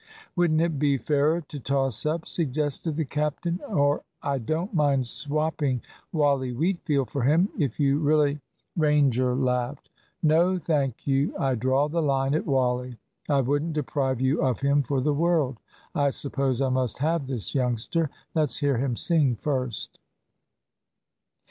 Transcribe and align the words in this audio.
"Wouldn't 0.35 0.61
it 0.61 0.79
be 0.79 0.97
fairer 0.97 1.41
to 1.41 1.59
toss 1.59 2.07
up?" 2.07 2.25
suggested 2.25 2.95
the 2.95 3.05
captain. 3.05 3.59
"Or 3.67 4.01
I 4.23 4.39
don't 4.39 4.73
mind 4.73 5.05
swopping 5.05 5.83
Wally 6.11 6.51
Wheatfield 6.53 7.11
for 7.11 7.21
him; 7.21 7.49
if 7.55 7.79
you 7.79 7.99
really" 7.99 8.39
Ranger 8.75 9.35
laughed. 9.35 9.91
"No, 10.23 10.57
thank 10.57 11.05
you, 11.05 11.37
I 11.37 11.53
draw 11.53 11.87
the 11.87 12.01
line 12.01 12.33
at 12.33 12.47
Wally. 12.47 12.97
I 13.29 13.41
wouldn't 13.41 13.73
deprive 13.73 14.19
you 14.21 14.41
of 14.41 14.61
him 14.61 14.81
for 14.81 15.01
the 15.01 15.13
world. 15.13 15.59
I 15.93 16.09
suppose 16.09 16.61
I 16.61 16.69
must 16.69 16.97
have 16.97 17.27
this 17.27 17.53
youngster. 17.53 18.09
Let's 18.33 18.57
hear 18.57 18.77
him 18.77 18.95
sing 18.97 19.35
first." 19.35 19.99